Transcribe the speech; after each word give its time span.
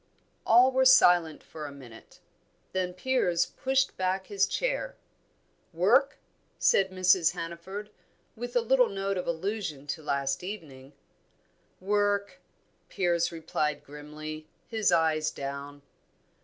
All 0.47 0.71
were 0.71 0.83
silent 0.83 1.43
for 1.43 1.67
a 1.67 1.71
minute; 1.71 2.21
then 2.71 2.91
Piers 2.91 3.45
pushed 3.45 3.97
back 3.97 4.25
his 4.25 4.47
chair. 4.47 4.95
"Work?" 5.73 6.17
said 6.57 6.89
Mrs. 6.89 7.33
Hannaford, 7.33 7.91
with 8.35 8.55
a 8.55 8.61
little 8.61 8.89
note 8.89 9.15
of 9.19 9.27
allusion 9.27 9.85
to 9.85 10.01
last 10.01 10.43
evening. 10.43 10.93
"Work!" 11.79 12.39
Piers 12.89 13.31
replied 13.31 13.83
grimly, 13.83 14.47
his 14.65 14.91
eyes 14.91 15.29
down. 15.29 15.83